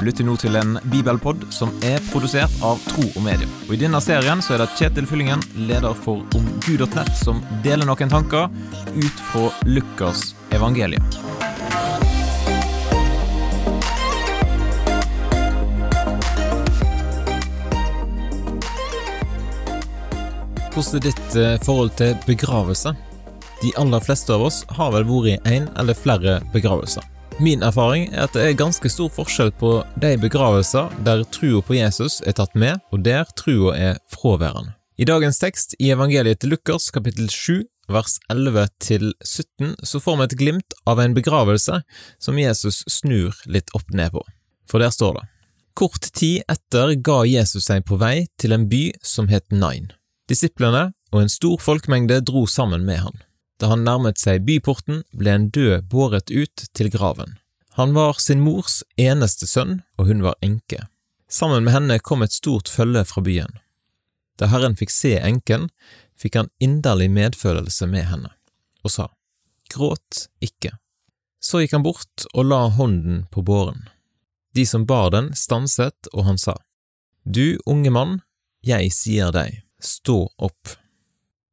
Du 0.00 0.06
lytter 0.06 0.24
nå 0.24 0.32
til 0.40 0.54
en 0.56 0.78
bibelpod 0.88 1.42
som 1.52 1.74
er 1.84 2.00
produsert 2.06 2.54
av 2.64 2.78
Tro 2.88 3.02
og 3.04 3.20
Medie. 3.20 3.44
Og 3.66 3.74
I 3.76 3.80
denne 3.82 3.98
serien 4.00 4.40
så 4.40 4.54
er 4.54 4.62
det 4.62 4.70
Kjetil 4.78 5.04
Fyllingen, 5.04 5.42
leder 5.68 5.92
for 5.92 6.22
omgud.nett, 6.38 7.10
som 7.20 7.42
deler 7.60 7.84
noen 7.84 8.08
tanker 8.08 8.48
ut 8.96 9.20
fra 9.28 9.50
Lukas 9.68 10.30
evangelium. 10.56 11.04
Hvordan 20.72 20.96
er 20.96 21.08
ditt 21.10 21.36
eh, 21.36 21.60
forhold 21.68 21.92
til 22.00 22.16
begravelse? 22.24 22.96
De 23.60 23.76
aller 23.76 24.08
fleste 24.08 24.32
av 24.32 24.48
oss 24.48 24.64
har 24.80 24.96
vel 24.96 25.10
vært 25.12 25.34
i 25.34 25.58
en 25.58 25.68
eller 25.76 25.92
flere 25.92 26.40
begravelser. 26.56 27.04
Min 27.40 27.62
erfaring 27.64 28.10
er 28.12 28.26
at 28.26 28.34
det 28.36 28.42
er 28.44 28.56
ganske 28.58 28.88
stor 28.92 29.08
forskjell 29.16 29.48
på 29.56 29.70
de 30.02 30.10
begravelser 30.20 30.90
der 31.06 31.22
trua 31.32 31.62
på 31.64 31.72
Jesus 31.78 32.18
er 32.28 32.34
tatt 32.36 32.52
med, 32.52 32.82
og 32.92 33.00
der 33.06 33.24
trua 33.32 33.72
er 33.72 33.94
fraværende. 34.12 34.74
I 35.00 35.06
dagens 35.08 35.40
tekst 35.40 35.72
i 35.80 35.88
evangeliet 35.94 36.42
til 36.42 36.52
Lukas 36.52 36.90
kapittel 36.92 37.30
7 37.32 37.62
vers 37.88 38.18
11 38.28 38.66
til 38.84 39.14
17 39.24 39.72
så 39.88 40.00
får 40.04 40.18
vi 40.18 40.26
et 40.26 40.36
glimt 40.42 40.76
av 40.84 41.00
en 41.00 41.16
begravelse 41.16 41.80
som 42.20 42.42
Jesus 42.42 42.82
snur 42.92 43.40
litt 43.48 43.72
opp 43.72 43.88
ned 43.88 44.12
på. 44.12 44.20
For 44.68 44.84
der 44.84 44.92
står 44.92 45.16
det 45.16 45.26
Kort 45.80 46.10
tid 46.12 46.44
etter 46.44 46.92
ga 47.00 47.22
Jesus 47.24 47.70
seg 47.70 47.86
på 47.88 47.96
vei 47.96 48.26
til 48.36 48.52
en 48.52 48.68
by 48.68 48.90
som 49.00 49.32
het 49.32 49.48
Nain. 49.48 49.88
Disiplene 50.28 50.90
og 51.08 51.22
en 51.22 51.32
stor 51.32 51.56
folkemengde 51.56 52.20
dro 52.20 52.44
sammen 52.44 52.84
med 52.84 53.00
han. 53.06 53.16
Da 53.60 53.68
han 53.68 53.84
nærmet 53.84 54.18
seg 54.20 54.46
byporten, 54.46 55.02
ble 55.12 55.34
en 55.36 55.50
død 55.52 55.90
båret 55.92 56.32
ut 56.32 56.64
til 56.72 56.88
graven. 56.92 57.36
Han 57.76 57.92
var 57.94 58.16
sin 58.18 58.40
mors 58.40 58.80
eneste 58.96 59.46
sønn, 59.46 59.82
og 60.00 60.08
hun 60.08 60.24
var 60.24 60.40
enke. 60.44 60.86
Sammen 61.30 61.64
med 61.64 61.76
henne 61.76 62.00
kom 62.02 62.24
et 62.24 62.34
stort 62.34 62.68
følge 62.72 63.04
fra 63.06 63.22
byen. 63.22 63.60
Da 64.40 64.48
Herren 64.50 64.74
fikk 64.80 64.90
se 64.90 65.14
enken, 65.20 65.68
fikk 66.18 66.40
han 66.40 66.50
inderlig 66.58 67.10
medfølelse 67.12 67.86
med 67.86 68.08
henne, 68.08 68.32
og 68.82 68.94
sa, 68.96 69.10
Gråt 69.70 70.26
ikke. 70.42 70.72
Så 71.40 71.60
gikk 71.62 71.76
han 71.76 71.84
bort 71.86 72.24
og 72.32 72.48
la 72.48 72.64
hånden 72.74 73.26
på 73.30 73.44
båren. 73.46 73.84
De 74.56 74.64
som 74.66 74.82
bar 74.88 75.12
den, 75.14 75.30
stanset, 75.38 76.10
og 76.12 76.26
han 76.26 76.40
sa, 76.40 76.56
Du 77.22 77.60
unge 77.70 77.92
mann, 77.94 78.18
jeg 78.66 78.90
sier 78.96 79.30
deg, 79.30 79.62
stå 79.78 80.24
opp. 80.42 80.79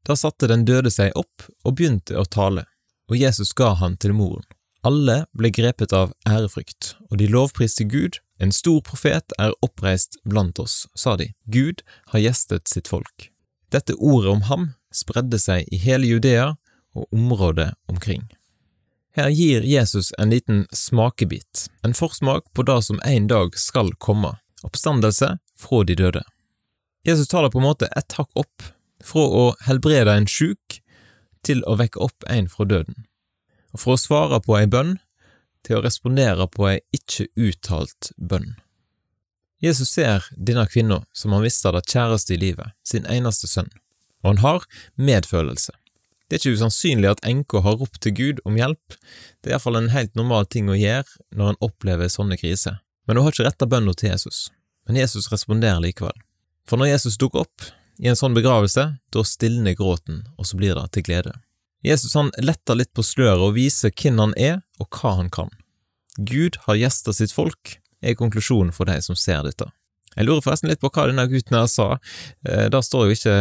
Da 0.08 0.16
satte 0.16 0.47
den 0.47 0.63
døde 0.63 0.91
seg 0.91 1.11
opp 1.19 1.50
og 1.67 1.75
begynte 1.75 2.16
å 2.16 2.23
tale, 2.23 2.63
og 3.11 3.19
Jesus 3.19 3.52
ga 3.52 3.73
han 3.75 3.97
til 4.00 4.16
moren. 4.16 4.45
Alle 4.88 5.25
ble 5.36 5.50
grepet 5.52 5.91
av 5.91 6.13
ærefrykt, 6.30 6.94
og 7.11 7.17
de 7.19 7.27
lovpriste 7.27 7.83
Gud. 7.91 8.22
En 8.39 8.53
stor 8.55 8.80
profet 8.85 9.33
er 9.41 9.55
oppreist 9.66 10.16
blant 10.23 10.59
oss, 10.63 10.85
sa 10.95 11.17
de. 11.19 11.33
Gud 11.52 11.81
har 12.13 12.23
gjestet 12.23 12.69
sitt 12.72 12.88
folk. 12.88 13.31
Dette 13.73 13.97
ordet 13.97 14.31
om 14.31 14.45
ham 14.47 14.67
spredde 14.95 15.39
seg 15.41 15.67
i 15.73 15.80
hele 15.81 16.08
Judea 16.08 16.53
og 16.95 17.11
området 17.11 17.73
omkring. 17.91 18.30
Her 19.17 19.33
gir 19.33 19.66
Jesus 19.66 20.13
en 20.22 20.31
liten 20.31 20.63
smakebit, 20.72 21.67
en 21.83 21.97
forsmak 21.97 22.45
på 22.53 22.63
det 22.63 22.80
som 22.85 23.02
en 23.03 23.28
dag 23.28 23.58
skal 23.59 23.91
komme, 23.97 24.38
oppstandelse 24.63 25.33
fra 25.58 25.83
de 25.83 25.97
døde. 25.97 26.23
Jesus 27.03 27.28
tar 27.28 27.44
det 27.44 27.52
på 27.52 27.59
en 27.59 27.67
måte 27.67 27.89
et 27.97 28.13
hakk 28.13 28.30
opp 28.38 28.69
fra 29.03 29.23
å 29.23 29.44
helbrede 29.67 30.14
en 30.14 30.30
sjuk 30.30 30.80
til 31.45 31.64
å 31.70 31.78
vekke 31.80 32.02
opp 32.03 32.26
en 32.31 32.50
fra 32.52 32.67
døden, 32.67 33.06
og 33.73 33.81
fra 33.84 33.95
å 33.95 34.02
svare 34.02 34.40
på 34.44 34.58
ei 34.59 34.70
bønn 34.70 34.98
til 35.67 35.80
å 35.80 35.84
respondere 35.86 36.48
på 36.52 36.70
ei 36.72 36.80
ikke 36.95 37.28
uttalt 37.36 38.12
bønn. 38.18 38.56
Jesus 39.63 39.90
ser 39.90 40.28
denne 40.38 40.68
kvinna 40.69 41.02
som 41.18 41.34
han 41.34 41.46
visste 41.46 41.69
hadde 41.69 41.86
kjæreste 41.90 42.36
i 42.36 42.41
livet, 42.41 42.75
sin 42.86 43.07
eneste 43.09 43.50
sønn, 43.50 43.72
og 44.22 44.34
han 44.34 44.44
har 44.44 44.68
medfølelse. 45.02 45.74
Det 46.28 46.36
er 46.36 46.41
ikke 46.41 46.59
usannsynlig 46.59 47.09
at 47.09 47.24
enka 47.25 47.62
har 47.63 47.80
ropt 47.80 48.02
til 48.03 48.13
Gud 48.13 48.41
om 48.46 48.57
hjelp, 48.59 48.97
det 49.41 49.50
er 49.50 49.56
iallfall 49.56 49.80
en 49.80 49.94
helt 49.94 50.13
normal 50.19 50.50
ting 50.52 50.68
å 50.69 50.75
gjøre 50.75 51.24
når 51.31 51.53
en 51.53 51.62
opplever 51.69 52.12
sånne 52.12 52.38
kriser, 52.40 52.81
men 53.07 53.18
hun 53.18 53.25
har 53.25 53.36
ikke 53.36 53.47
retta 53.47 53.69
bønna 53.69 53.96
til 53.96 54.12
Jesus. 54.12 54.50
Men 54.88 55.00
Jesus 55.00 55.31
responderer 55.31 55.81
likevel. 55.84 56.16
For 56.68 56.80
når 56.80 56.94
Jesus 56.94 57.18
dukker 57.19 57.46
opp, 57.46 57.63
i 57.97 58.09
en 58.12 58.18
sånn 58.18 58.35
begravelse, 58.38 58.85
da 59.13 59.24
stilner 59.25 59.75
gråten, 59.78 60.24
og 60.38 60.47
så 60.50 60.58
blir 60.59 60.78
det 60.78 60.85
til 60.94 61.06
glede. 61.08 61.34
Jesus 61.85 62.16
han 62.18 62.31
letter 62.41 62.78
litt 62.78 62.94
på 62.97 63.06
sløret 63.06 63.44
og 63.44 63.56
viser 63.58 63.94
hvem 63.94 64.19
han 64.22 64.35
er, 64.38 64.62
og 64.81 64.90
hva 64.94 65.16
han 65.19 65.31
kan. 65.34 65.52
Gud 66.18 66.57
har 66.66 66.80
gjesta 66.80 67.13
sitt 67.13 67.34
folk, 67.34 67.78
er 68.02 68.18
konklusjonen 68.18 68.74
for 68.74 68.90
de 68.90 69.00
som 69.02 69.18
ser 69.18 69.46
dette. 69.46 69.69
Jeg 70.18 70.25
lurer 70.25 70.41
forresten 70.41 70.69
litt 70.69 70.81
på 70.81 70.90
hva 70.94 71.07
denne 71.09 71.28
gutten 71.30 71.57
her 71.57 71.68
sa, 71.69 71.97
eh, 72.47 72.68
det 72.74 72.84
står 72.86 73.07
jo 73.07 73.18
ikke 73.18 73.38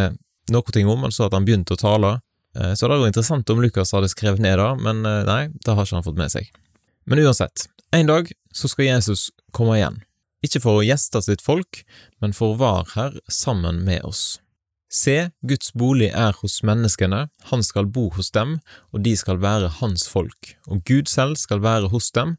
noe 0.52 0.84
om, 0.84 1.04
han 1.06 1.12
sa 1.12 1.26
at 1.26 1.36
han 1.36 1.46
begynte 1.48 1.76
å 1.76 1.80
tale, 1.80 2.20
eh, 2.56 2.74
så 2.76 2.86
det 2.86 2.96
er 2.96 3.00
jo 3.00 3.12
interessant 3.12 3.50
om 3.50 3.62
Lukas 3.64 3.92
hadde 3.96 4.12
skrevet 4.12 4.44
ned 4.44 4.58
det, 4.60 4.70
men 4.84 5.04
eh, 5.04 5.24
nei, 5.28 5.42
det 5.64 5.72
har 5.72 5.84
ikke 5.84 6.00
han 6.00 6.06
fått 6.06 6.20
med 6.20 6.32
seg. 6.32 6.50
Men 7.08 7.24
uansett, 7.24 7.68
en 7.96 8.10
dag 8.10 8.32
så 8.52 8.68
skal 8.68 8.90
Jesus 8.90 9.30
komme 9.56 9.78
igjen, 9.78 10.02
ikke 10.44 10.60
for 10.60 10.80
å 10.80 10.84
gjeste 10.84 11.22
sitt 11.24 11.44
folk, 11.44 11.84
men 12.20 12.36
for 12.36 12.52
å 12.52 12.60
være 12.60 12.92
her 12.94 13.20
sammen 13.32 13.80
med 13.86 14.04
oss. 14.04 14.36
Se, 14.92 15.30
Guds 15.42 15.72
bolig 15.74 16.12
er 16.14 16.36
hos 16.40 16.60
menneskene, 16.62 17.26
han 17.50 17.62
skal 17.66 17.88
bo 17.90 18.08
hos 18.14 18.30
dem, 18.30 18.58
og 18.94 19.02
de 19.02 19.16
skal 19.18 19.40
være 19.42 19.72
hans 19.80 20.06
folk, 20.08 20.54
og 20.70 20.84
Gud 20.86 21.10
selv 21.10 21.36
skal 21.40 21.62
være 21.64 21.90
hos 21.90 22.12
dem, 22.14 22.36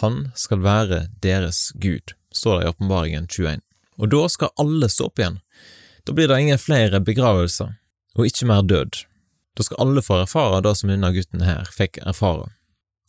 han 0.00 0.30
skal 0.38 0.62
være 0.64 1.00
deres 1.22 1.72
Gud, 1.74 2.14
står 2.32 2.60
det 2.60 2.64
i 2.64 2.70
Åpenbaringen 2.72 3.28
21. 3.28 3.60
Og 3.98 4.10
da 4.14 4.22
skal 4.30 4.54
alle 4.62 4.88
stå 4.88 5.08
opp 5.10 5.20
igjen. 5.20 5.40
Da 6.06 6.14
blir 6.14 6.30
det 6.30 6.38
ingen 6.40 6.60
flere 6.62 7.00
begravelser, 7.04 7.74
og 8.16 8.28
ikke 8.28 8.48
mer 8.48 8.62
død. 8.62 9.02
Da 9.58 9.66
skal 9.66 9.82
alle 9.82 10.04
få 10.06 10.20
erfare 10.22 10.62
det 10.64 10.76
som 10.78 10.92
denne 10.92 11.10
gutten 11.12 11.42
her 11.44 11.68
fikk 11.74 11.98
erfare. 12.06 12.46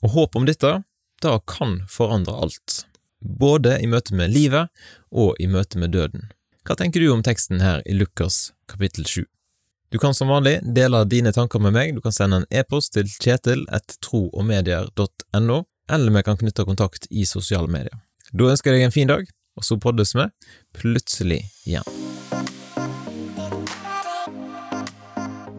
Og 0.03 0.15
håp 0.15 0.35
om 0.35 0.47
dette, 0.49 0.79
da 1.21 1.37
kan 1.47 1.83
forandre 1.91 2.33
alt, 2.33 2.83
både 3.21 3.77
i 3.83 3.87
møte 3.91 4.15
med 4.17 4.33
livet 4.33 4.71
og 5.11 5.37
i 5.39 5.47
møte 5.51 5.79
med 5.79 5.93
døden. 5.93 6.31
Hva 6.67 6.75
tenker 6.75 6.99
du 6.99 7.07
om 7.13 7.21
teksten 7.23 7.61
her 7.63 7.79
i 7.87 7.93
Lukas 7.95 8.51
kapittel 8.67 9.05
7? 9.05 9.25
Du 9.89 9.99
kan 9.99 10.13
som 10.13 10.27
vanlig 10.27 10.59
dele 10.75 11.05
dine 11.07 11.31
tanker 11.33 11.59
med 11.63 11.73
meg, 11.73 11.95
du 11.95 12.01
kan 12.03 12.11
sende 12.13 12.35
en 12.41 12.45
e-post 12.51 12.93
til 12.93 13.07
kjetil.troogmedier.no, 13.09 15.63
eller 15.89 16.11
vi 16.13 16.23
kan 16.27 16.37
knytte 16.37 16.65
kontakt 16.67 17.07
i 17.09 17.25
sosiale 17.25 17.67
medier. 17.71 17.97
Da 18.29 18.43
ønsker 18.51 18.69
jeg 18.69 18.77
deg 18.77 18.85
en 18.89 18.93
fin 18.93 19.07
dag, 19.09 19.25
og 19.57 19.63
så 19.65 19.77
poddes 19.81 20.15
vi 20.19 20.25
plutselig 20.77 21.41
igjen. 21.65 21.83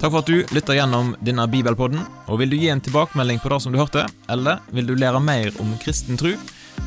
Takk 0.00 0.12
for 0.12 0.20
at 0.22 0.30
du 0.30 0.38
lytter 0.54 0.74
gjennom 0.78 1.16
denne 1.24 1.44
bibelpodden, 1.50 2.00
og 2.28 2.38
vil 2.40 2.50
du 2.52 2.56
gi 2.60 2.68
en 2.72 2.80
tilbakemelding 2.80 3.38
på 3.42 3.48
det 3.52 3.60
som 3.64 3.72
du 3.72 3.78
hørte, 3.80 4.02
eller 4.32 4.56
vil 4.72 4.86
du 4.88 4.94
lære 5.00 5.20
mer 5.20 5.46
om 5.60 5.78
kristen 5.82 6.16
tro, 6.20 6.32